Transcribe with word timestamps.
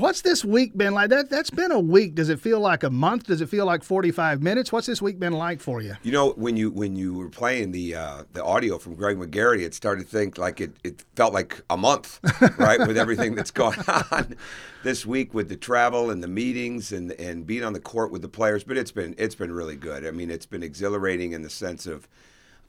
What's 0.00 0.20
this 0.20 0.44
week 0.44 0.76
been 0.76 0.94
like? 0.94 1.10
That 1.10 1.28
that's 1.28 1.50
been 1.50 1.72
a 1.72 1.80
week. 1.80 2.14
Does 2.14 2.28
it 2.28 2.38
feel 2.38 2.60
like 2.60 2.84
a 2.84 2.90
month? 2.90 3.24
Does 3.26 3.40
it 3.40 3.48
feel 3.48 3.66
like 3.66 3.82
45 3.82 4.40
minutes? 4.40 4.70
What's 4.70 4.86
this 4.86 5.02
week 5.02 5.18
been 5.18 5.32
like 5.32 5.58
for 5.58 5.82
you? 5.82 5.96
You 6.04 6.12
know, 6.12 6.30
when 6.34 6.56
you 6.56 6.70
when 6.70 6.94
you 6.94 7.14
were 7.14 7.28
playing 7.28 7.72
the 7.72 7.96
uh, 7.96 8.22
the 8.32 8.44
audio 8.44 8.78
from 8.78 8.94
Greg 8.94 9.16
McGarity, 9.18 9.62
it 9.62 9.74
started 9.74 10.04
to 10.04 10.08
think 10.08 10.38
like 10.38 10.60
it, 10.60 10.70
it 10.84 11.04
felt 11.16 11.34
like 11.34 11.62
a 11.68 11.76
month, 11.76 12.20
right? 12.60 12.78
with 12.78 12.96
everything 12.96 13.34
that's 13.34 13.50
gone 13.50 13.74
on 14.12 14.36
this 14.84 15.04
week 15.04 15.34
with 15.34 15.48
the 15.48 15.56
travel 15.56 16.10
and 16.10 16.22
the 16.22 16.28
meetings 16.28 16.92
and 16.92 17.10
and 17.10 17.44
being 17.44 17.64
on 17.64 17.72
the 17.72 17.80
court 17.80 18.12
with 18.12 18.22
the 18.22 18.28
players. 18.28 18.62
But 18.62 18.76
it's 18.76 18.92
been 18.92 19.16
it's 19.18 19.34
been 19.34 19.50
really 19.50 19.74
good. 19.74 20.06
I 20.06 20.12
mean, 20.12 20.30
it's 20.30 20.46
been 20.46 20.62
exhilarating 20.62 21.32
in 21.32 21.42
the 21.42 21.50
sense 21.50 21.88
of 21.88 22.06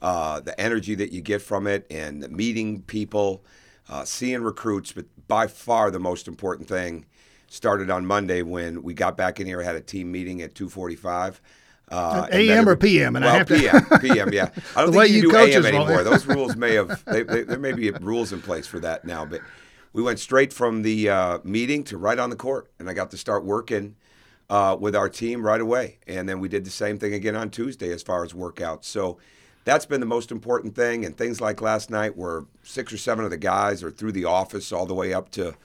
uh, 0.02 0.40
the 0.40 0.60
energy 0.60 0.96
that 0.96 1.12
you 1.12 1.20
get 1.20 1.42
from 1.42 1.68
it 1.68 1.86
and 1.92 2.28
meeting 2.28 2.82
people, 2.82 3.44
uh, 3.88 4.04
seeing 4.04 4.42
recruits. 4.42 4.90
But 4.90 5.04
by 5.28 5.46
far 5.46 5.92
the 5.92 6.00
most 6.00 6.26
important 6.26 6.68
thing 6.68 7.06
started 7.50 7.90
on 7.90 8.06
Monday 8.06 8.42
when 8.42 8.82
we 8.82 8.94
got 8.94 9.16
back 9.16 9.40
in 9.40 9.46
here, 9.46 9.60
had 9.60 9.76
a 9.76 9.80
team 9.80 10.10
meeting 10.10 10.40
at 10.40 10.54
245. 10.54 11.42
Uh, 11.90 12.28
AM 12.30 12.68
or 12.68 12.76
PM? 12.76 13.16
And 13.16 13.24
well, 13.24 13.34
I 13.34 13.38
have 13.38 13.48
to 13.48 13.58
PM, 13.58 14.00
PM, 14.00 14.32
yeah. 14.32 14.50
I 14.76 14.82
don't 14.82 14.92
think 14.92 15.08
you, 15.08 15.22
you 15.22 15.30
do 15.32 15.36
AM 15.36 15.66
anymore. 15.66 16.04
Those 16.04 16.24
rules 16.26 16.54
may 16.54 16.74
have 16.74 17.04
they, 17.04 17.24
they, 17.24 17.42
there 17.42 17.58
may 17.58 17.72
be 17.72 17.90
rules 17.90 18.32
in 18.32 18.40
place 18.40 18.68
for 18.68 18.78
that 18.78 19.04
now, 19.04 19.26
but 19.26 19.40
we 19.92 20.00
went 20.00 20.20
straight 20.20 20.52
from 20.52 20.82
the 20.82 21.10
uh, 21.10 21.38
meeting 21.42 21.82
to 21.84 21.98
right 21.98 22.18
on 22.18 22.30
the 22.30 22.36
court, 22.36 22.70
and 22.78 22.88
I 22.88 22.94
got 22.94 23.10
to 23.10 23.18
start 23.18 23.44
working 23.44 23.96
uh, 24.48 24.76
with 24.78 24.94
our 24.94 25.08
team 25.08 25.44
right 25.44 25.60
away. 25.60 25.98
And 26.06 26.28
then 26.28 26.38
we 26.38 26.48
did 26.48 26.64
the 26.64 26.70
same 26.70 26.98
thing 26.98 27.12
again 27.12 27.34
on 27.34 27.50
Tuesday 27.50 27.92
as 27.92 28.04
far 28.04 28.24
as 28.24 28.32
workouts. 28.32 28.84
So 28.84 29.18
that's 29.64 29.86
been 29.86 29.98
the 29.98 30.06
most 30.06 30.30
important 30.30 30.76
thing. 30.76 31.04
And 31.04 31.16
things 31.16 31.40
like 31.40 31.60
last 31.60 31.90
night, 31.90 32.16
where 32.16 32.44
six 32.62 32.92
or 32.92 32.98
seven 32.98 33.24
of 33.24 33.32
the 33.32 33.36
guys 33.36 33.82
are 33.82 33.90
through 33.90 34.12
the 34.12 34.24
office 34.26 34.70
all 34.70 34.86
the 34.86 34.94
way 34.94 35.12
up 35.12 35.30
to 35.32 35.56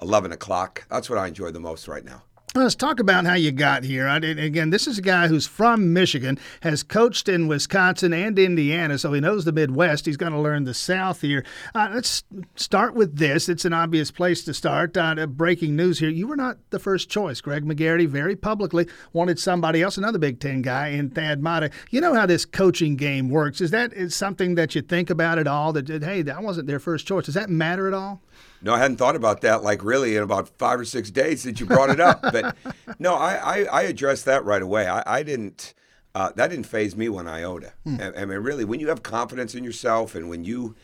11 0.00 0.32
o'clock. 0.32 0.86
That's 0.90 1.10
what 1.10 1.18
I 1.18 1.28
enjoy 1.28 1.50
the 1.50 1.60
most 1.60 1.88
right 1.88 2.04
now. 2.04 2.22
Let's 2.54 2.74
talk 2.74 2.98
about 2.98 3.26
how 3.26 3.34
you 3.34 3.52
got 3.52 3.84
here. 3.84 4.08
I, 4.08 4.16
again, 4.16 4.70
this 4.70 4.86
is 4.86 4.96
a 4.96 5.02
guy 5.02 5.28
who's 5.28 5.46
from 5.46 5.92
Michigan, 5.92 6.38
has 6.62 6.82
coached 6.82 7.28
in 7.28 7.46
Wisconsin 7.46 8.14
and 8.14 8.38
Indiana, 8.38 8.96
so 8.96 9.12
he 9.12 9.20
knows 9.20 9.44
the 9.44 9.52
Midwest. 9.52 10.06
He's 10.06 10.16
going 10.16 10.32
to 10.32 10.40
learn 10.40 10.64
the 10.64 10.72
South 10.72 11.20
here. 11.20 11.44
Uh, 11.74 11.90
let's 11.92 12.24
start 12.56 12.94
with 12.94 13.18
this. 13.18 13.50
It's 13.50 13.66
an 13.66 13.74
obvious 13.74 14.10
place 14.10 14.44
to 14.44 14.54
start. 14.54 14.96
Uh, 14.96 15.26
breaking 15.26 15.76
news 15.76 15.98
here. 15.98 16.08
You 16.08 16.26
were 16.26 16.36
not 16.36 16.56
the 16.70 16.78
first 16.78 17.10
choice. 17.10 17.42
Greg 17.42 17.66
McGarity 17.66 18.08
very 18.08 18.34
publicly 18.34 18.88
wanted 19.12 19.38
somebody 19.38 19.82
else, 19.82 19.98
another 19.98 20.18
Big 20.18 20.40
Ten 20.40 20.62
guy, 20.62 20.88
in 20.88 21.10
Thad 21.10 21.42
Matta. 21.42 21.70
You 21.90 22.00
know 22.00 22.14
how 22.14 22.24
this 22.24 22.46
coaching 22.46 22.96
game 22.96 23.28
works. 23.28 23.60
Is 23.60 23.72
that 23.72 23.92
is 23.92 24.16
something 24.16 24.54
that 24.54 24.74
you 24.74 24.80
think 24.80 25.10
about 25.10 25.38
at 25.38 25.46
all? 25.46 25.74
That, 25.74 25.88
hey, 25.88 26.22
that 26.22 26.42
wasn't 26.42 26.66
their 26.66 26.80
first 26.80 27.06
choice. 27.06 27.26
Does 27.26 27.34
that 27.34 27.50
matter 27.50 27.86
at 27.86 27.94
all? 27.94 28.22
No, 28.60 28.74
I 28.74 28.78
hadn't 28.78 28.96
thought 28.96 29.16
about 29.16 29.40
that 29.42 29.62
like 29.62 29.84
really 29.84 30.16
in 30.16 30.22
about 30.22 30.48
five 30.58 30.80
or 30.80 30.84
six 30.84 31.10
days 31.10 31.42
since 31.42 31.60
you 31.60 31.66
brought 31.66 31.90
it 31.90 32.00
up. 32.00 32.22
but 32.22 32.56
no, 32.98 33.14
I, 33.14 33.34
I, 33.34 33.64
I, 33.64 33.82
addressed 33.82 34.24
that 34.24 34.44
right 34.44 34.62
away. 34.62 34.88
I, 34.88 35.02
I 35.06 35.22
didn't. 35.22 35.74
Uh, 36.14 36.32
that 36.34 36.48
didn't 36.48 36.66
faze 36.66 36.96
me 36.96 37.08
one 37.08 37.28
iota. 37.28 37.72
Hmm. 37.84 37.96
I, 38.00 38.22
I, 38.22 38.24
mean, 38.24 38.38
really, 38.38 38.64
when 38.64 38.80
you 38.80 38.88
have 38.88 39.02
confidence 39.02 39.54
in 39.54 39.62
yourself 39.62 40.14
and 40.14 40.28
when 40.28 40.42
you 40.42 40.74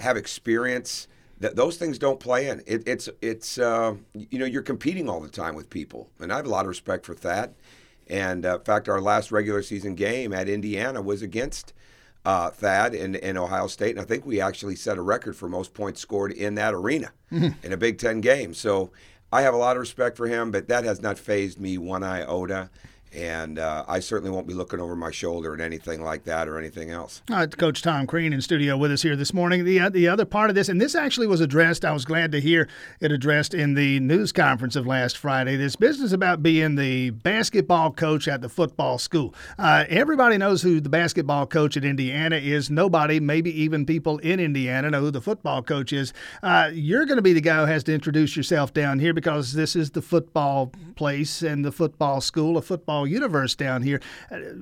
have 0.00 0.16
experience, 0.16 1.06
that 1.38 1.56
those 1.56 1.76
things 1.76 1.98
don't 1.98 2.18
play 2.18 2.48
in. 2.48 2.62
It, 2.66 2.82
it's 2.86 3.08
it's 3.20 3.58
uh, 3.58 3.94
you 4.14 4.38
know 4.38 4.46
you're 4.46 4.62
competing 4.62 5.08
all 5.08 5.20
the 5.20 5.28
time 5.28 5.54
with 5.54 5.70
people, 5.70 6.10
and 6.18 6.32
I 6.32 6.36
have 6.36 6.46
a 6.46 6.50
lot 6.50 6.64
of 6.64 6.68
respect 6.68 7.06
for 7.06 7.14
that. 7.16 7.54
And 8.08 8.44
uh, 8.44 8.58
in 8.58 8.64
fact, 8.64 8.88
our 8.88 9.00
last 9.00 9.30
regular 9.30 9.62
season 9.62 9.94
game 9.94 10.32
at 10.32 10.48
Indiana 10.48 11.00
was 11.00 11.22
against 11.22 11.72
uh, 12.24 12.50
Thad 12.50 12.94
in, 12.94 13.14
in 13.14 13.36
Ohio 13.36 13.66
State. 13.66 13.92
And 13.92 14.00
I 14.00 14.04
think 14.04 14.26
we 14.26 14.40
actually 14.40 14.76
set 14.76 14.98
a 14.98 15.02
record 15.02 15.36
for 15.36 15.48
most 15.48 15.74
points 15.74 16.00
scored 16.00 16.32
in 16.32 16.54
that 16.56 16.74
arena 16.74 17.12
mm-hmm. 17.32 17.48
in 17.64 17.72
a 17.72 17.76
Big 17.76 17.98
Ten 17.98 18.20
game. 18.20 18.54
So 18.54 18.90
I 19.32 19.42
have 19.42 19.54
a 19.54 19.58
lot 19.58 19.76
of 19.76 19.80
respect 19.80 20.16
for 20.16 20.26
him, 20.26 20.50
but 20.50 20.68
that 20.68 20.84
has 20.84 21.00
not 21.00 21.18
fazed 21.18 21.60
me 21.60 21.78
one 21.78 22.02
iota 22.02 22.70
and 23.12 23.58
uh, 23.58 23.84
I 23.88 24.00
certainly 24.00 24.30
won't 24.30 24.46
be 24.46 24.54
looking 24.54 24.80
over 24.80 24.94
my 24.94 25.10
shoulder 25.10 25.54
at 25.54 25.60
anything 25.60 26.02
like 26.02 26.24
that 26.24 26.48
or 26.48 26.58
anything 26.58 26.90
else. 26.90 27.22
Coach 27.56 27.82
Tom 27.82 28.06
Crean 28.06 28.32
in 28.32 28.40
studio 28.40 28.76
with 28.76 28.92
us 28.92 29.02
here 29.02 29.16
this 29.16 29.34
morning. 29.34 29.64
The 29.64 29.80
uh, 29.80 29.88
the 29.88 30.08
other 30.08 30.24
part 30.24 30.50
of 30.50 30.56
this, 30.56 30.68
and 30.68 30.80
this 30.80 30.94
actually 30.94 31.26
was 31.26 31.40
addressed. 31.40 31.84
I 31.84 31.92
was 31.92 32.04
glad 32.04 32.32
to 32.32 32.40
hear 32.40 32.68
it 33.00 33.10
addressed 33.10 33.54
in 33.54 33.74
the 33.74 34.00
news 34.00 34.32
conference 34.32 34.76
of 34.76 34.86
last 34.86 35.16
Friday. 35.16 35.56
This 35.56 35.76
business 35.76 36.12
about 36.12 36.42
being 36.42 36.76
the 36.76 37.10
basketball 37.10 37.92
coach 37.92 38.28
at 38.28 38.40
the 38.40 38.48
football 38.48 38.98
school. 38.98 39.34
Uh, 39.58 39.84
everybody 39.88 40.38
knows 40.38 40.62
who 40.62 40.80
the 40.80 40.88
basketball 40.88 41.46
coach 41.46 41.76
at 41.76 41.84
Indiana 41.84 42.36
is. 42.36 42.70
Nobody, 42.70 43.20
maybe 43.20 43.50
even 43.60 43.86
people 43.86 44.18
in 44.18 44.38
Indiana, 44.40 44.90
know 44.90 45.00
who 45.00 45.10
the 45.10 45.20
football 45.20 45.62
coach 45.62 45.92
is. 45.92 46.12
Uh, 46.42 46.70
you're 46.72 47.06
going 47.06 47.16
to 47.16 47.22
be 47.22 47.32
the 47.32 47.40
guy 47.40 47.58
who 47.58 47.66
has 47.66 47.84
to 47.84 47.94
introduce 47.94 48.36
yourself 48.36 48.72
down 48.72 48.98
here 48.98 49.12
because 49.12 49.52
this 49.52 49.74
is 49.74 49.90
the 49.90 50.02
football 50.02 50.72
place 50.94 51.42
and 51.42 51.64
the 51.64 51.72
football 51.72 52.20
school, 52.20 52.56
a 52.56 52.62
football 52.62 52.99
universe 53.04 53.54
down 53.54 53.82
here. 53.82 54.00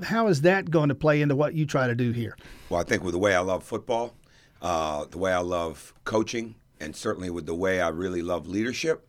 How 0.04 0.28
is 0.28 0.42
that 0.42 0.70
going 0.70 0.88
to 0.88 0.94
play 0.94 1.22
into 1.22 1.36
what 1.36 1.54
you 1.54 1.66
try 1.66 1.86
to 1.86 1.94
do 1.94 2.12
here? 2.12 2.36
Well, 2.68 2.80
I 2.80 2.84
think 2.84 3.02
with 3.02 3.12
the 3.12 3.18
way 3.18 3.34
I 3.34 3.40
love 3.40 3.64
football, 3.64 4.14
uh, 4.62 5.04
the 5.06 5.18
way 5.18 5.32
I 5.32 5.40
love 5.40 5.94
coaching, 6.04 6.56
and 6.80 6.94
certainly 6.94 7.30
with 7.30 7.46
the 7.46 7.54
way 7.54 7.80
I 7.80 7.88
really 7.88 8.22
love 8.22 8.46
leadership, 8.46 9.06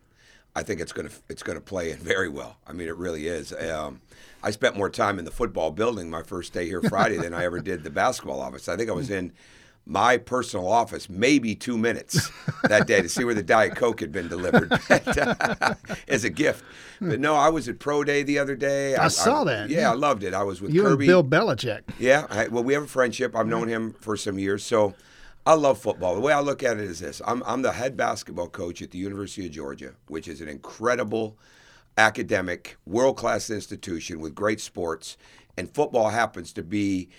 I 0.56 0.63
think 0.63 0.81
it's 0.81 0.91
going 0.91 1.07
to 1.07 1.16
it's 1.29 1.44
going 1.44 1.57
to 1.57 1.63
play 1.63 1.91
in 1.91 1.97
very 1.97 2.29
well. 2.29 2.57
I 2.68 2.73
mean, 2.73 2.88
it 2.88 2.97
really 2.97 3.28
is. 3.28 3.53
Um, 3.53 4.01
I 4.41 4.51
spent 4.51 4.75
more 4.75 4.89
time 4.89 5.19
in 5.19 5.25
the 5.25 5.31
football 5.31 5.72
building 5.72 6.09
my 6.09 6.23
first 6.23 6.53
day 6.53 6.66
here 6.66 6.81
Friday 6.81 7.18
than 7.18 7.34
I 7.34 7.44
ever 7.45 7.59
did 7.59 7.84
the 7.84 7.89
basketball 7.89 8.41
office. 8.41 8.68
I 8.68 8.75
think 8.75 8.89
I 8.89 8.94
was 8.94 9.09
in 9.09 9.31
my 9.89 10.17
personal 10.17 10.67
office 10.67 11.09
maybe 11.09 11.55
two 11.55 11.75
minutes 11.75 12.29
that 12.63 12.85
day 12.85 13.01
to 13.01 13.09
see 13.09 13.23
where 13.23 13.33
the 13.33 13.41
Diet 13.41 13.75
Coke 13.75 14.00
had 14.00 14.11
been 14.11 14.27
delivered 14.27 14.72
uh, 14.89 15.73
as 16.07 16.23
a 16.23 16.29
gift. 16.29 16.63
But 17.01 17.19
no, 17.19 17.35
I 17.35 17.50
was 17.50 17.67
at 17.67 17.79
Pro 17.79 18.03
Day 18.03 18.22
the 18.22 18.38
other 18.38 18.55
day. 18.55 18.95
I, 18.95 19.05
I 19.05 19.07
saw 19.07 19.44
that. 19.45 19.69
Yeah, 19.69 19.79
yeah, 19.79 19.91
I 19.91 19.95
loved 19.95 20.23
it. 20.23 20.33
I 20.35 20.44
was 20.44 20.61
with 20.61 20.73
you 20.73 20.83
Kirby. 20.83 21.05
and 21.05 21.07
Bill 21.07 21.23
Belichick. 21.23 21.81
Yeah, 21.97 22.27
I, 22.29 22.47
well, 22.50 22.63
we 22.63 22.73
have 22.73 22.83
a 22.83 22.88
friendship. 22.88 23.35
I've 23.35 23.47
known 23.47 23.67
him 23.67 23.94
for 23.94 24.16
some 24.16 24.38
years, 24.38 24.63
so 24.63 24.94
I 25.45 25.55
love 25.55 25.79
football. 25.79 26.13
The 26.13 26.21
way 26.21 26.33
I 26.33 26.39
look 26.41 26.61
at 26.61 26.77
it 26.77 26.83
is 26.83 27.00
this: 27.00 27.19
I'm 27.25 27.41
I'm 27.47 27.63
the 27.63 27.71
head 27.71 27.97
basketball 27.97 28.50
coach 28.50 28.83
at 28.83 28.91
the 28.91 29.00
University 29.00 29.47
of 29.47 29.51
Georgia, 29.51 29.95
which 30.07 30.27
is 30.27 30.39
an 30.39 30.50
incredible 30.50 31.35
academic, 31.97 32.77
world 32.85 33.17
class 33.17 33.50
institution 33.50 34.19
with 34.19 34.35
great 34.35 34.61
sports, 34.61 35.17
and 35.57 35.73
football 35.73 36.09
happens 36.09 36.53
to 36.53 36.61
be 36.61 37.09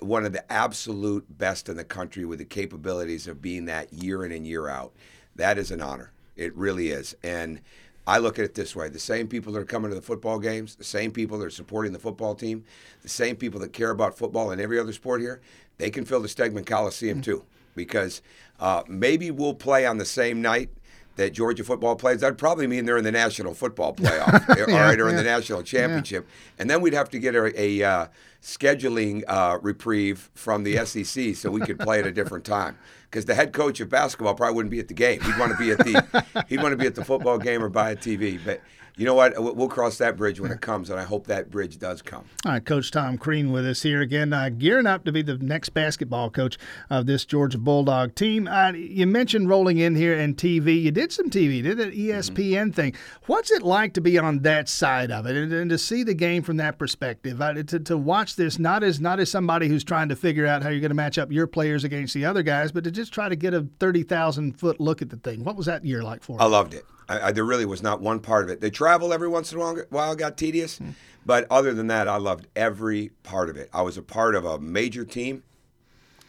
one 0.00 0.24
of 0.24 0.32
the 0.32 0.50
absolute 0.52 1.26
best 1.38 1.68
in 1.68 1.76
the 1.76 1.84
country 1.84 2.24
with 2.24 2.38
the 2.38 2.44
capabilities 2.44 3.26
of 3.26 3.42
being 3.42 3.66
that 3.66 3.92
year 3.92 4.24
in 4.24 4.32
and 4.32 4.46
year 4.46 4.68
out. 4.68 4.92
That 5.34 5.58
is 5.58 5.70
an 5.70 5.82
honor. 5.82 6.12
It 6.36 6.54
really 6.54 6.88
is. 6.88 7.14
And 7.22 7.60
I 8.06 8.18
look 8.18 8.38
at 8.38 8.44
it 8.44 8.54
this 8.54 8.76
way 8.76 8.88
the 8.88 8.98
same 8.98 9.26
people 9.26 9.52
that 9.52 9.58
are 9.58 9.64
coming 9.64 9.90
to 9.90 9.94
the 9.94 10.02
football 10.02 10.38
games, 10.38 10.76
the 10.76 10.84
same 10.84 11.10
people 11.10 11.38
that 11.38 11.46
are 11.46 11.50
supporting 11.50 11.92
the 11.92 11.98
football 11.98 12.34
team, 12.34 12.64
the 13.02 13.08
same 13.08 13.36
people 13.36 13.60
that 13.60 13.72
care 13.72 13.90
about 13.90 14.16
football 14.16 14.50
and 14.50 14.60
every 14.60 14.78
other 14.78 14.92
sport 14.92 15.20
here, 15.20 15.40
they 15.78 15.90
can 15.90 16.04
fill 16.04 16.20
the 16.20 16.28
Stegeman 16.28 16.64
Coliseum 16.64 17.20
too. 17.20 17.44
Because 17.74 18.22
uh, 18.58 18.82
maybe 18.88 19.30
we'll 19.30 19.54
play 19.54 19.84
on 19.84 19.98
the 19.98 20.06
same 20.06 20.40
night 20.40 20.70
that 21.16 21.32
Georgia 21.32 21.64
football 21.64 21.96
plays, 21.96 22.20
that'd 22.20 22.38
probably 22.38 22.66
mean 22.66 22.84
they're 22.84 22.96
in 22.96 23.04
the 23.04 23.12
national 23.12 23.54
football 23.54 23.94
playoff, 23.96 24.56
yeah, 24.56 24.74
all 24.74 24.80
right, 24.80 25.00
or 25.00 25.04
yeah. 25.04 25.10
in 25.10 25.16
the 25.16 25.22
national 25.22 25.62
championship, 25.62 26.26
yeah. 26.26 26.52
and 26.60 26.70
then 26.70 26.80
we'd 26.80 26.94
have 26.94 27.10
to 27.10 27.18
get 27.18 27.34
a, 27.34 27.60
a 27.60 27.82
uh, 27.82 28.06
scheduling 28.42 29.24
uh, 29.26 29.58
reprieve 29.60 30.30
from 30.34 30.62
the 30.62 30.84
SEC 30.86 31.34
so 31.34 31.50
we 31.50 31.60
could 31.60 31.78
play 31.78 31.98
at 31.98 32.06
a 32.06 32.12
different 32.12 32.44
time. 32.44 32.78
Because 33.16 33.24
the 33.24 33.34
head 33.34 33.54
coach 33.54 33.80
of 33.80 33.88
basketball 33.88 34.34
probably 34.34 34.56
wouldn't 34.56 34.70
be 34.70 34.78
at 34.78 34.88
the 34.88 34.94
game. 34.94 35.22
He'd 35.22 35.38
want 35.38 35.50
to 35.50 35.56
be 35.56 35.70
at 35.70 35.78
the 35.78 36.44
he'd 36.50 36.60
want 36.60 36.72
to 36.72 36.76
be 36.76 36.86
at 36.86 36.94
the 36.94 37.02
football 37.02 37.38
game 37.38 37.64
or 37.64 37.70
buy 37.70 37.92
a 37.92 37.96
TV. 37.96 38.38
But 38.44 38.60
you 38.98 39.04
know 39.04 39.12
what? 39.12 39.34
We'll 39.38 39.68
cross 39.68 39.98
that 39.98 40.16
bridge 40.16 40.40
when 40.40 40.50
it 40.50 40.62
comes, 40.62 40.88
and 40.88 40.98
I 40.98 41.02
hope 41.02 41.26
that 41.26 41.50
bridge 41.50 41.78
does 41.78 42.00
come. 42.00 42.24
All 42.46 42.52
right, 42.52 42.64
Coach 42.64 42.90
Tom 42.90 43.18
Crean 43.18 43.52
with 43.52 43.66
us 43.66 43.82
here 43.82 44.00
again, 44.00 44.32
uh, 44.32 44.48
gearing 44.48 44.86
up 44.86 45.04
to 45.04 45.12
be 45.12 45.20
the 45.20 45.36
next 45.36 45.70
basketball 45.70 46.30
coach 46.30 46.56
of 46.88 47.04
this 47.04 47.26
Georgia 47.26 47.58
Bulldog 47.58 48.14
team. 48.14 48.48
Uh, 48.48 48.72
you 48.72 49.06
mentioned 49.06 49.50
rolling 49.50 49.76
in 49.76 49.96
here 49.96 50.18
and 50.18 50.34
TV. 50.34 50.80
You 50.80 50.90
did 50.92 51.12
some 51.12 51.28
TV, 51.28 51.62
did 51.62 51.78
an 51.78 51.92
ESPN 51.92 52.52
mm-hmm. 52.52 52.70
thing. 52.70 52.94
What's 53.26 53.50
it 53.50 53.62
like 53.62 53.92
to 53.94 54.00
be 54.00 54.18
on 54.18 54.38
that 54.40 54.66
side 54.66 55.10
of 55.10 55.26
it 55.26 55.36
and, 55.36 55.52
and 55.52 55.68
to 55.68 55.76
see 55.76 56.02
the 56.02 56.14
game 56.14 56.42
from 56.42 56.56
that 56.56 56.78
perspective? 56.78 57.42
Uh, 57.42 57.52
to, 57.52 57.78
to 57.78 57.98
watch 57.98 58.36
this 58.36 58.58
not 58.58 58.82
as 58.82 58.98
not 58.98 59.20
as 59.20 59.30
somebody 59.30 59.68
who's 59.68 59.84
trying 59.84 60.08
to 60.08 60.16
figure 60.16 60.46
out 60.46 60.62
how 60.62 60.70
you're 60.70 60.80
going 60.80 60.88
to 60.88 60.94
match 60.94 61.18
up 61.18 61.30
your 61.30 61.46
players 61.46 61.84
against 61.84 62.14
the 62.14 62.24
other 62.24 62.42
guys, 62.42 62.72
but 62.72 62.82
to 62.84 62.90
just 62.90 63.05
try 63.10 63.28
to 63.28 63.36
get 63.36 63.54
a 63.54 63.66
thirty 63.78 64.02
thousand 64.02 64.58
foot 64.58 64.80
look 64.80 65.02
at 65.02 65.10
the 65.10 65.16
thing. 65.16 65.44
What 65.44 65.56
was 65.56 65.66
that 65.66 65.84
year 65.84 66.02
like 66.02 66.22
for? 66.22 66.32
You? 66.32 66.38
I 66.40 66.46
loved 66.46 66.74
it. 66.74 66.84
I, 67.08 67.28
I, 67.28 67.32
there 67.32 67.44
really 67.44 67.66
was 67.66 67.82
not 67.82 68.00
one 68.00 68.20
part 68.20 68.44
of 68.44 68.50
it. 68.50 68.60
The 68.60 68.70
travel 68.70 69.12
every 69.12 69.28
once 69.28 69.52
in 69.52 69.60
a 69.60 69.74
while 69.90 70.14
got 70.16 70.36
tedious, 70.36 70.78
mm. 70.78 70.94
but 71.24 71.46
other 71.50 71.72
than 71.72 71.86
that, 71.88 72.08
I 72.08 72.16
loved 72.16 72.46
every 72.56 73.10
part 73.22 73.48
of 73.48 73.56
it. 73.56 73.68
I 73.72 73.82
was 73.82 73.96
a 73.96 74.02
part 74.02 74.34
of 74.34 74.44
a 74.44 74.58
major 74.58 75.04
team 75.04 75.42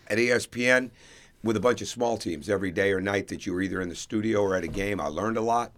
at 0.07 0.17
ESPN 0.17 0.91
with 1.43 1.55
a 1.55 1.59
bunch 1.59 1.81
of 1.81 1.87
small 1.87 2.17
teams 2.17 2.49
every 2.49 2.71
day 2.71 2.91
or 2.91 2.99
night 3.01 3.27
that 3.27 3.45
you 3.45 3.53
were 3.53 3.61
either 3.61 3.81
in 3.81 3.89
the 3.89 3.95
studio 3.95 4.41
or 4.41 4.55
at 4.55 4.63
a 4.63 4.67
game. 4.67 4.99
I 4.99 5.07
learned 5.07 5.37
a 5.37 5.41
lot. 5.41 5.71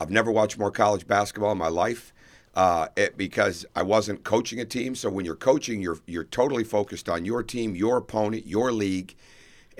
I've 0.00 0.10
never 0.10 0.30
watched 0.30 0.58
more 0.58 0.70
college 0.70 1.06
basketball 1.06 1.52
in 1.52 1.58
my 1.58 1.68
life. 1.68 2.12
Uh, 2.54 2.88
it, 2.96 3.16
because 3.16 3.64
I 3.76 3.84
wasn't 3.84 4.24
coaching 4.24 4.58
a 4.58 4.64
team. 4.64 4.96
So 4.96 5.08
when 5.08 5.24
you're 5.24 5.36
coaching, 5.36 5.80
you're 5.80 6.00
you're 6.06 6.24
totally 6.24 6.64
focused 6.64 7.08
on 7.08 7.24
your 7.24 7.44
team, 7.44 7.76
your 7.76 7.98
opponent, 7.98 8.44
your 8.44 8.72
league. 8.72 9.14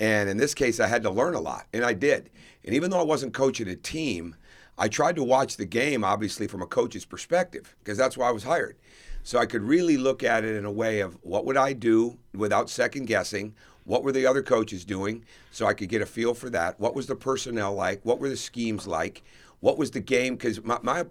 And 0.00 0.30
in 0.30 0.38
this 0.38 0.54
case, 0.54 0.80
I 0.80 0.88
had 0.88 1.02
to 1.02 1.10
learn 1.10 1.34
a 1.34 1.40
lot, 1.40 1.66
and 1.74 1.84
I 1.84 1.92
did. 1.92 2.30
And 2.64 2.74
even 2.74 2.90
though 2.90 3.00
I 3.00 3.04
wasn't 3.04 3.34
coaching 3.34 3.68
a 3.68 3.76
team, 3.76 4.34
I 4.78 4.88
tried 4.88 5.14
to 5.16 5.22
watch 5.22 5.58
the 5.58 5.66
game, 5.66 6.02
obviously, 6.02 6.46
from 6.46 6.62
a 6.62 6.66
coach's 6.66 7.04
perspective, 7.04 7.76
because 7.78 7.98
that's 7.98 8.16
why 8.16 8.28
I 8.28 8.32
was 8.32 8.44
hired. 8.44 8.76
So 9.22 9.38
I 9.38 9.44
could 9.44 9.62
really 9.62 9.98
look 9.98 10.24
at 10.24 10.42
it 10.42 10.56
in 10.56 10.64
a 10.64 10.72
way 10.72 11.00
of 11.00 11.18
what 11.22 11.44
would 11.44 11.58
I 11.58 11.74
do 11.74 12.16
without 12.34 12.70
second 12.70 13.06
guessing? 13.06 13.54
What 13.84 14.02
were 14.02 14.12
the 14.12 14.24
other 14.24 14.42
coaches 14.42 14.86
doing? 14.86 15.24
So 15.50 15.66
I 15.66 15.74
could 15.74 15.90
get 15.90 16.00
a 16.00 16.06
feel 16.06 16.32
for 16.32 16.48
that. 16.48 16.80
What 16.80 16.94
was 16.94 17.06
the 17.06 17.14
personnel 17.14 17.74
like? 17.74 18.00
What 18.02 18.18
were 18.18 18.30
the 18.30 18.36
schemes 18.38 18.86
like? 18.86 19.22
What 19.60 19.76
was 19.76 19.90
the 19.90 20.00
game? 20.00 20.36
Because 20.36 20.64
my, 20.64 20.78
my 20.82 21.04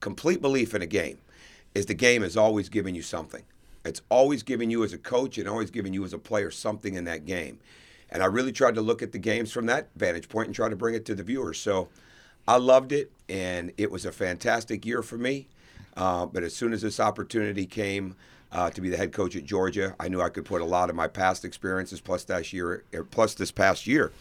complete 0.00 0.40
belief 0.40 0.74
in 0.74 0.80
a 0.80 0.86
game 0.86 1.18
is 1.74 1.84
the 1.84 1.94
game 1.94 2.22
is 2.22 2.38
always 2.38 2.70
giving 2.70 2.94
you 2.94 3.02
something. 3.02 3.42
It's 3.84 4.00
always 4.08 4.42
giving 4.42 4.70
you 4.70 4.82
as 4.84 4.94
a 4.94 4.98
coach 4.98 5.36
and 5.36 5.46
always 5.46 5.70
giving 5.70 5.92
you 5.92 6.04
as 6.04 6.14
a 6.14 6.18
player 6.18 6.50
something 6.50 6.94
in 6.94 7.04
that 7.04 7.26
game. 7.26 7.58
And 8.10 8.22
I 8.22 8.26
really 8.26 8.52
tried 8.52 8.76
to 8.76 8.80
look 8.80 9.02
at 9.02 9.12
the 9.12 9.18
games 9.18 9.52
from 9.52 9.66
that 9.66 9.88
vantage 9.96 10.28
point 10.28 10.46
and 10.46 10.54
try 10.54 10.68
to 10.68 10.76
bring 10.76 10.94
it 10.94 11.04
to 11.06 11.14
the 11.14 11.22
viewers. 11.22 11.58
So 11.58 11.88
I 12.46 12.56
loved 12.56 12.92
it, 12.92 13.10
and 13.28 13.72
it 13.76 13.90
was 13.90 14.06
a 14.06 14.12
fantastic 14.12 14.86
year 14.86 15.02
for 15.02 15.18
me. 15.18 15.48
Uh, 15.96 16.26
but 16.26 16.42
as 16.42 16.54
soon 16.54 16.72
as 16.72 16.82
this 16.82 17.00
opportunity 17.00 17.66
came 17.66 18.14
uh, 18.52 18.70
to 18.70 18.80
be 18.80 18.88
the 18.88 18.96
head 18.96 19.12
coach 19.12 19.34
at 19.34 19.44
Georgia, 19.44 19.96
I 19.98 20.08
knew 20.08 20.20
I 20.20 20.28
could 20.28 20.44
put 20.44 20.62
a 20.62 20.64
lot 20.64 20.88
of 20.90 20.96
my 20.96 21.08
past 21.08 21.44
experiences 21.44 22.00
plus 22.00 22.24
that 22.24 22.52
year, 22.52 22.84
plus 23.10 23.34
this 23.34 23.50
past 23.50 23.86
year, 23.86 24.12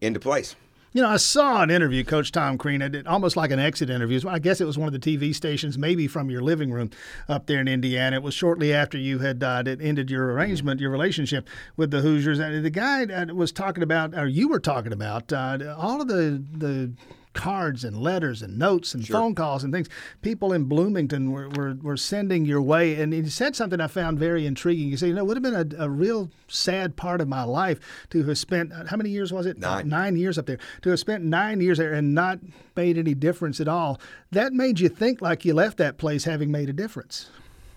into 0.00 0.18
place. 0.18 0.56
You 0.92 1.02
know, 1.02 1.08
I 1.08 1.18
saw 1.18 1.62
an 1.62 1.70
interview, 1.70 2.02
Coach 2.02 2.32
Tom 2.32 2.56
Crean, 2.56 2.80
it, 2.80 3.06
almost 3.06 3.36
like 3.36 3.50
an 3.50 3.58
exit 3.58 3.90
interview. 3.90 4.20
I 4.26 4.38
guess 4.38 4.60
it 4.60 4.64
was 4.64 4.78
one 4.78 4.92
of 4.92 4.98
the 4.98 4.98
TV 4.98 5.34
stations, 5.34 5.76
maybe 5.76 6.08
from 6.08 6.30
your 6.30 6.40
living 6.40 6.70
room 6.70 6.90
up 7.28 7.46
there 7.46 7.60
in 7.60 7.68
Indiana. 7.68 8.16
It 8.16 8.22
was 8.22 8.34
shortly 8.34 8.72
after 8.72 8.96
you 8.96 9.18
had 9.18 9.42
uh, 9.42 9.62
it 9.66 9.82
ended 9.82 10.10
your 10.10 10.32
arrangement, 10.32 10.80
your 10.80 10.90
relationship 10.90 11.46
with 11.76 11.90
the 11.90 12.00
Hoosiers. 12.00 12.38
And 12.38 12.64
the 12.64 12.70
guy 12.70 13.04
was 13.32 13.52
talking 13.52 13.82
about, 13.82 14.14
or 14.16 14.26
you 14.26 14.48
were 14.48 14.60
talking 14.60 14.92
about, 14.92 15.32
uh, 15.32 15.76
all 15.76 16.00
of 16.00 16.08
the 16.08 16.42
the 16.52 16.92
cards 17.38 17.84
and 17.84 17.96
letters 17.96 18.42
and 18.42 18.58
notes 18.58 18.94
and 18.94 19.06
sure. 19.06 19.14
phone 19.14 19.32
calls 19.32 19.62
and 19.62 19.72
things 19.72 19.88
people 20.22 20.52
in 20.52 20.64
Bloomington 20.64 21.30
were, 21.30 21.48
were, 21.50 21.78
were, 21.80 21.96
sending 21.96 22.44
your 22.44 22.60
way. 22.60 23.00
And 23.00 23.12
he 23.12 23.28
said 23.30 23.54
something 23.54 23.80
I 23.80 23.86
found 23.86 24.18
very 24.18 24.44
intriguing. 24.44 24.90
He 24.90 24.96
said, 24.96 25.10
you 25.10 25.14
know, 25.14 25.20
it 25.20 25.26
would 25.26 25.36
have 25.36 25.44
been 25.44 25.78
a, 25.80 25.84
a 25.84 25.88
real 25.88 26.30
sad 26.48 26.96
part 26.96 27.20
of 27.20 27.28
my 27.28 27.44
life 27.44 27.78
to 28.10 28.24
have 28.24 28.36
spent, 28.36 28.72
uh, 28.72 28.86
how 28.86 28.96
many 28.96 29.10
years 29.10 29.32
was 29.32 29.46
it? 29.46 29.56
Nine. 29.56 29.88
nine 29.88 30.16
years 30.16 30.36
up 30.36 30.46
there. 30.46 30.58
To 30.82 30.90
have 30.90 30.98
spent 30.98 31.22
nine 31.22 31.60
years 31.60 31.78
there 31.78 31.94
and 31.94 32.12
not 32.12 32.40
made 32.74 32.98
any 32.98 33.14
difference 33.14 33.60
at 33.60 33.68
all. 33.68 34.00
That 34.32 34.52
made 34.52 34.80
you 34.80 34.88
think 34.88 35.22
like 35.22 35.44
you 35.44 35.54
left 35.54 35.78
that 35.78 35.96
place 35.96 36.24
having 36.24 36.50
made 36.50 36.68
a 36.68 36.72
difference. 36.72 37.30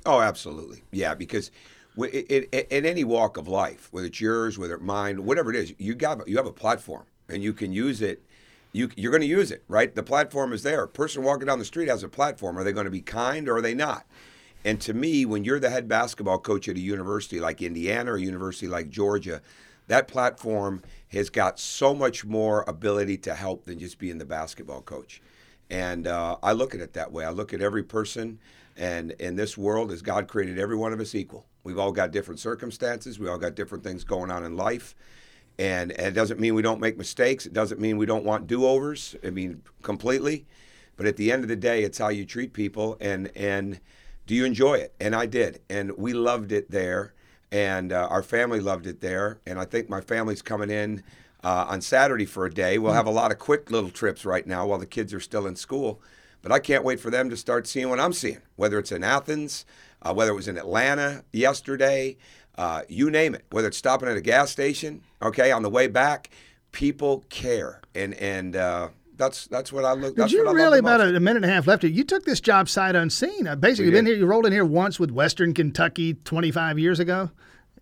Oh, 0.08 0.22
absolutely. 0.22 0.82
Yeah, 0.92 1.14
because 1.14 1.52
in, 1.96 2.46
in 2.52 2.86
any 2.88 3.04
walk 3.04 3.38
of 3.38 3.48
life, 3.48 3.90
whether 3.92 4.08
it's 4.08 4.20
yours, 4.20 4.58
whether 4.58 4.74
it's 4.74 4.84
mine, 4.84 5.24
whatever 5.24 5.52
it 5.52 5.56
is, 5.56 5.76
you 5.78 5.94
got 5.94 6.28
you 6.28 6.38
have 6.38 6.48
a 6.48 6.52
platform 6.52 7.06
and 7.30 7.44
you 7.44 7.54
can 7.54 7.72
use 7.72 8.02
it 8.02 8.24
you, 8.72 8.90
you're 8.96 9.12
going 9.12 9.22
to 9.22 9.28
use 9.28 9.52
it, 9.52 9.64
right? 9.68 9.94
The 9.94 10.04
platform 10.04 10.54
is 10.54 10.64
there. 10.64 10.84
A 10.84 10.88
person 10.88 11.24
walking 11.24 11.48
down 11.48 11.60
the 11.60 11.66
street 11.66 11.90
has 11.90 12.04
a 12.04 12.10
platform. 12.10 12.58
Are 12.58 12.64
they 12.64 12.72
going 12.72 12.86
to 12.86 12.92
be 12.92 13.02
kind 13.02 13.50
or 13.50 13.58
are 13.58 13.62
they 13.62 13.74
not? 13.74 14.06
And 14.64 14.80
to 14.82 14.94
me, 14.94 15.26
when 15.26 15.44
you're 15.44 15.60
the 15.60 15.70
head 15.70 15.88
basketball 15.88 16.40
coach 16.40 16.70
at 16.70 16.78
a 16.78 16.80
university 16.80 17.40
like 17.40 17.62
Indiana 17.62 18.14
or 18.14 18.16
a 18.16 18.22
university 18.22 18.68
like 18.68 18.90
Georgia, 18.90 19.42
that 19.88 20.08
platform 20.08 20.84
has 21.10 21.30
got 21.30 21.60
so 21.60 21.94
much 21.94 22.24
more 22.24 22.64
ability 22.68 23.18
to 23.18 23.36
help 23.36 23.66
than 23.66 23.80
just 23.80 23.98
being 23.98 24.20
the 24.20 24.26
basketball 24.26 24.82
coach. 24.82 25.22
And 25.70 26.08
uh, 26.08 26.38
I 26.44 26.52
look 26.52 26.76
at 26.76 26.82
it 26.82 26.94
that 26.94 27.12
way. 27.12 27.26
I 27.26 27.32
look 27.32 27.54
at 27.54 27.62
every 27.62 27.84
person, 27.84 28.40
and 28.78 29.12
in 29.12 29.36
this 29.36 29.58
world, 29.58 29.92
as 29.92 30.02
God 30.02 30.28
created 30.28 30.60
every 30.60 30.76
one 30.76 30.94
of 30.94 31.00
us 31.00 31.16
equal. 31.16 31.46
We've 31.64 31.80
all 31.80 31.92
got 31.92 32.12
different 32.12 32.40
circumstances. 32.40 33.20
We 33.20 33.28
all 33.28 33.38
got 33.38 33.56
different 33.56 33.84
things 33.84 34.04
going 34.04 34.32
on 34.32 34.44
in 34.44 34.56
life. 34.56 34.96
And, 35.62 35.92
and 35.92 36.08
it 36.08 36.14
doesn't 36.14 36.40
mean 36.40 36.56
we 36.56 36.64
don't 36.64 36.80
make 36.80 36.98
mistakes. 36.98 37.46
It 37.46 37.54
doesn't 37.54 37.80
mean 37.80 37.98
we 37.98 38.08
don't 38.08 38.26
want 38.26 38.48
do 38.48 38.66
overs. 38.66 39.16
I 39.24 39.30
mean, 39.30 39.62
completely. 39.84 40.48
But 40.98 41.06
at 41.06 41.18
the 41.18 41.32
end 41.32 41.44
of 41.44 41.50
the 41.50 41.56
day, 41.56 41.84
it's 41.84 42.00
how 42.00 42.10
you 42.10 42.26
treat 42.26 42.52
people 42.52 42.98
and, 43.00 43.32
and 43.36 43.80
do 44.26 44.34
you 44.34 44.44
enjoy 44.44 44.76
it? 44.76 44.96
And 45.00 45.16
I 45.16 45.28
did. 45.28 45.62
And 45.70 45.96
we 46.00 46.14
loved 46.14 46.52
it 46.52 46.72
there. 46.72 47.14
And 47.52 47.94
uh, 47.94 48.08
our 48.10 48.24
family 48.24 48.60
loved 48.60 48.88
it 48.88 49.02
there. 49.02 49.40
And 49.46 49.60
I 49.60 49.66
think 49.66 49.88
my 49.88 50.02
family's 50.02 50.42
coming 50.42 50.72
in 50.72 51.04
uh, 51.44 51.66
on 51.70 51.82
Saturday 51.82 52.26
for 52.26 52.48
a 52.48 52.52
day. 52.52 52.80
We'll 52.80 52.94
have 52.94 53.06
a 53.06 53.12
lot 53.12 53.32
of 53.32 53.38
quick 53.38 53.70
little 53.70 53.92
trips 53.92 54.26
right 54.26 54.48
now 54.48 54.66
while 54.66 54.80
the 54.80 54.88
kids 54.88 55.14
are 55.14 55.20
still 55.20 55.46
in 55.46 55.56
school. 55.56 56.02
But 56.42 56.52
I 56.52 56.58
can't 56.58 56.84
wait 56.84 57.00
for 57.00 57.12
them 57.12 57.30
to 57.30 57.38
start 57.38 57.68
seeing 57.68 57.88
what 57.88 58.00
I'm 58.00 58.14
seeing, 58.14 58.42
whether 58.56 58.80
it's 58.80 58.92
in 58.92 59.04
Athens, 59.04 59.64
uh, 60.02 60.12
whether 60.12 60.32
it 60.32 60.36
was 60.36 60.48
in 60.48 60.58
Atlanta 60.58 61.24
yesterday, 61.32 62.18
uh, 62.58 62.82
you 62.88 63.10
name 63.10 63.36
it, 63.36 63.46
whether 63.52 63.68
it's 63.68 63.78
stopping 63.78 64.10
at 64.10 64.18
a 64.18 64.22
gas 64.22 64.52
station, 64.52 65.02
okay, 65.22 65.52
on 65.52 65.64
the 65.64 65.70
way 65.70 65.88
back, 65.88 66.30
people 66.72 67.24
care, 67.30 67.82
and 67.96 68.14
and 68.16 68.56
uh, 68.56 68.90
that's 69.16 69.48
that's 69.48 69.72
what 69.72 69.86
I 69.86 69.94
look. 69.94 70.16
Did 70.16 70.32
you 70.32 70.52
really 70.52 70.80
about 70.80 71.02
a, 71.02 71.20
minute 71.20 71.44
and 71.44 71.46
a 71.46 71.54
half 71.54 71.68
left? 71.68 71.84
You 71.84 72.04
took 72.04 72.26
this 72.26 72.40
job 72.40 72.68
sight 72.68 72.96
unseen. 72.96 73.48
Uh, 73.48 73.56
basically, 73.56 73.92
been 73.92 74.06
here. 74.06 74.16
You 74.16 74.26
rolled 74.26 74.46
in 74.46 74.52
here 74.52 74.66
once 74.66 75.00
with 75.00 75.12
Western 75.12 75.54
Kentucky 75.54 76.16
25 76.16 76.80
years 76.80 77.00
ago. 77.00 77.32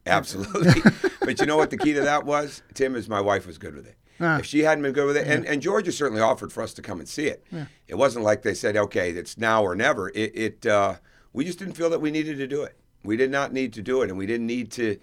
Absolutely, 0.06 0.82
but 1.22 1.40
you 1.40 1.46
know 1.46 1.58
what 1.58 1.70
the 1.70 1.78
key 1.78 1.94
to 1.94 2.02
that 2.02 2.26
was? 2.26 2.62
Tim 2.74 2.96
is 2.96 3.10
my 3.10 3.22
wife 3.22 3.46
was 3.46 3.58
good 3.58 3.76
with 3.76 3.88
it. 3.88 3.96
Uh, 4.20 4.38
if 4.40 4.46
she 4.46 4.60
hadn't 4.60 4.82
been 4.84 4.92
good 4.92 5.08
with 5.08 5.18
it, 5.18 5.28
yeah. 5.28 5.34
and, 5.34 5.46
and 5.46 5.62
Georgia 5.62 5.92
certainly 5.92 6.22
offered 6.22 6.52
for 6.52 6.62
us 6.62 6.74
to 6.74 6.82
come 6.82 7.00
and 7.00 7.08
see 7.08 7.28
it. 7.28 7.44
Yeah. 7.52 7.66
It 7.88 7.96
wasn't 7.96 8.26
like 8.26 8.42
they 8.42 8.54
said, 8.54 8.76
okay, 8.76 9.12
it's 9.12 9.38
now 9.38 9.64
or 9.64 9.76
never. 9.76 10.10
It, 10.10 10.32
it 10.36 10.66
uh, 10.66 10.96
we 11.32 11.46
just 11.46 11.60
didn't 11.60 11.76
feel 11.76 11.90
that 11.90 12.02
we 12.02 12.12
needed 12.12 12.38
to 12.38 12.48
do 12.48 12.64
it. 12.64 12.79
We 13.04 13.18
did 13.18 13.32
not 13.32 13.54
need 13.54 13.74
to 13.74 13.82
do 13.82 14.02
it, 14.02 14.10
and 14.10 14.18
we 14.18 14.26
didn't 14.26 14.48
need 14.48 14.72
to. 14.74 15.00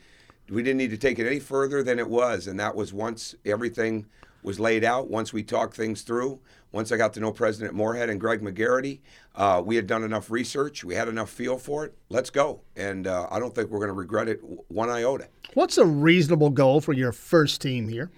We 0.49 0.63
didn't 0.63 0.79
need 0.79 0.91
to 0.91 0.97
take 0.97 1.19
it 1.19 1.27
any 1.27 1.41
further 1.41 1.83
than 1.83 1.99
it 1.99 2.09
was, 2.09 2.47
and 2.47 2.61
that 2.61 2.77
was 2.77 2.93
once 2.93 3.35
everything 3.45 4.07
was 4.43 4.61
laid 4.61 4.85
out. 4.85 5.11
Once 5.11 5.33
we 5.33 5.43
talked 5.43 5.75
things 5.75 6.03
through. 6.03 6.39
Once 6.73 6.93
I 6.93 6.97
got 6.97 7.15
to 7.15 7.21
know 7.21 7.33
President 7.33 7.75
Morehead 7.75 8.11
and 8.11 8.21
Greg 8.21 8.43
McGarity, 8.43 9.01
uh, 9.35 9.63
we 9.65 9.77
had 9.77 9.87
done 9.87 10.05
enough 10.05 10.31
research. 10.31 10.85
We 10.85 10.95
had 10.95 11.09
enough 11.09 11.31
feel 11.31 11.59
for 11.59 11.85
it. 11.85 11.95
Let's 12.11 12.31
go, 12.31 12.61
and 12.77 13.07
uh, 13.07 13.27
I 13.31 13.39
don't 13.39 13.55
think 13.55 13.71
we're 13.71 13.79
going 13.79 13.89
to 13.89 13.95
regret 13.95 14.29
it 14.29 14.41
one 14.69 14.91
iota. 14.91 15.29
What's 15.55 15.79
a 15.79 15.87
reasonable 15.87 16.51
goal 16.51 16.81
for 16.81 16.93
your 16.93 17.13
first 17.13 17.61
team 17.63 17.89
here? 17.89 18.11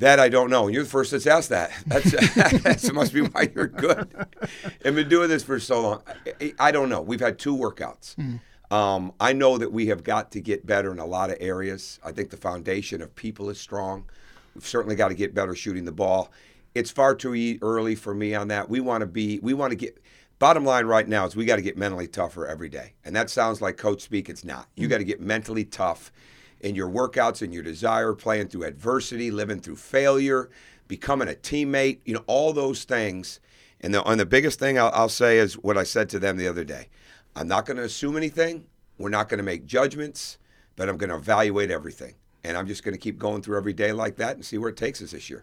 That 0.00 0.18
I 0.18 0.28
don't 0.28 0.50
know. 0.50 0.66
You're 0.66 0.82
the 0.82 0.88
first 0.88 1.12
that's 1.12 1.26
asked 1.26 1.50
that. 1.50 1.70
That's 1.86 2.10
that 2.82 2.92
must 2.92 3.14
be 3.14 3.20
why 3.20 3.50
you're 3.54 3.68
good. 3.68 4.12
I've 4.84 4.96
been 4.96 5.08
doing 5.08 5.28
this 5.28 5.44
for 5.44 5.60
so 5.60 5.80
long. 5.80 6.02
I, 6.40 6.54
I 6.58 6.72
don't 6.72 6.88
know. 6.88 7.00
We've 7.00 7.20
had 7.20 7.38
two 7.38 7.56
workouts. 7.56 8.16
Mm. 8.16 8.40
Um, 8.70 9.12
I 9.20 9.32
know 9.32 9.58
that 9.58 9.72
we 9.72 9.86
have 9.86 10.02
got 10.02 10.32
to 10.32 10.40
get 10.40 10.66
better 10.66 10.90
in 10.90 10.98
a 10.98 11.06
lot 11.06 11.30
of 11.30 11.36
areas. 11.40 11.98
I 12.04 12.12
think 12.12 12.30
the 12.30 12.36
foundation 12.36 13.02
of 13.02 13.14
people 13.14 13.50
is 13.50 13.60
strong. 13.60 14.04
We've 14.54 14.66
certainly 14.66 14.96
got 14.96 15.08
to 15.08 15.14
get 15.14 15.34
better 15.34 15.54
shooting 15.54 15.84
the 15.84 15.92
ball. 15.92 16.30
It's 16.74 16.90
far 16.90 17.14
too 17.14 17.58
early 17.62 17.94
for 17.94 18.14
me 18.14 18.34
on 18.34 18.48
that. 18.48 18.68
We 18.68 18.80
want 18.80 19.02
to 19.02 19.06
be. 19.06 19.38
We 19.40 19.54
want 19.54 19.70
to 19.70 19.76
get. 19.76 19.98
Bottom 20.40 20.64
line 20.64 20.86
right 20.86 21.06
now 21.06 21.26
is 21.26 21.36
we 21.36 21.44
got 21.44 21.56
to 21.56 21.62
get 21.62 21.78
mentally 21.78 22.08
tougher 22.08 22.46
every 22.46 22.68
day, 22.68 22.94
and 23.04 23.14
that 23.14 23.30
sounds 23.30 23.62
like 23.62 23.76
coach 23.76 24.02
speak. 24.02 24.28
It's 24.28 24.44
not. 24.44 24.68
You 24.74 24.88
mm. 24.88 24.90
got 24.90 24.98
to 24.98 25.04
get 25.04 25.20
mentally 25.20 25.64
tough 25.64 26.12
in 26.60 26.74
your 26.74 26.88
workouts 26.88 27.42
and 27.42 27.54
your 27.54 27.62
desire, 27.62 28.12
playing 28.14 28.48
through 28.48 28.64
adversity, 28.64 29.30
living 29.30 29.60
through 29.60 29.76
failure, 29.76 30.50
becoming 30.88 31.28
a 31.28 31.34
teammate. 31.34 32.00
You 32.04 32.14
know 32.14 32.24
all 32.26 32.52
those 32.52 32.84
things. 32.84 33.38
And 33.80 33.92
the, 33.94 34.02
and 34.08 34.18
the 34.18 34.26
biggest 34.26 34.58
thing 34.58 34.78
I'll, 34.78 34.90
I'll 34.94 35.08
say 35.08 35.38
is 35.38 35.54
what 35.54 35.76
I 35.76 35.84
said 35.84 36.08
to 36.10 36.18
them 36.18 36.38
the 36.38 36.48
other 36.48 36.64
day. 36.64 36.88
I'm 37.36 37.48
not 37.48 37.66
going 37.66 37.76
to 37.76 37.82
assume 37.82 38.16
anything. 38.16 38.66
We're 38.98 39.08
not 39.08 39.28
going 39.28 39.38
to 39.38 39.44
make 39.44 39.66
judgments, 39.66 40.38
but 40.76 40.88
I'm 40.88 40.96
going 40.96 41.10
to 41.10 41.16
evaluate 41.16 41.70
everything. 41.70 42.14
And 42.44 42.56
I'm 42.56 42.66
just 42.66 42.84
going 42.84 42.94
to 42.94 42.98
keep 42.98 43.18
going 43.18 43.42
through 43.42 43.56
every 43.56 43.72
day 43.72 43.92
like 43.92 44.16
that 44.16 44.36
and 44.36 44.44
see 44.44 44.58
where 44.58 44.70
it 44.70 44.76
takes 44.76 45.02
us 45.02 45.10
this 45.12 45.28
year. 45.28 45.32